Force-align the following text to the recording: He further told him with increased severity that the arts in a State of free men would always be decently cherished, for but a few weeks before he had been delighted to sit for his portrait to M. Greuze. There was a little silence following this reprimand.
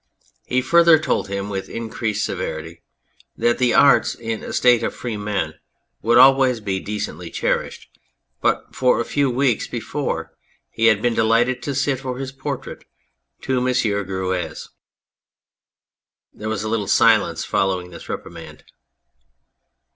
He 0.47 0.63
further 0.63 0.97
told 0.97 1.27
him 1.27 1.47
with 1.47 1.69
increased 1.69 2.25
severity 2.25 2.81
that 3.37 3.59
the 3.59 3.75
arts 3.75 4.15
in 4.15 4.41
a 4.43 4.51
State 4.51 4.81
of 4.81 4.95
free 4.95 5.15
men 5.15 5.53
would 6.01 6.17
always 6.17 6.59
be 6.59 6.79
decently 6.79 7.29
cherished, 7.29 7.87
for 8.41 8.65
but 8.73 8.99
a 8.99 9.03
few 9.03 9.29
weeks 9.29 9.67
before 9.67 10.33
he 10.71 10.87
had 10.87 11.03
been 11.03 11.13
delighted 11.13 11.61
to 11.61 11.75
sit 11.75 11.99
for 11.99 12.17
his 12.17 12.31
portrait 12.31 12.83
to 13.41 13.57
M. 13.59 13.71
Greuze. 14.05 14.69
There 16.33 16.49
was 16.49 16.63
a 16.63 16.67
little 16.67 16.87
silence 16.87 17.45
following 17.45 17.91
this 17.91 18.09
reprimand. 18.09 18.63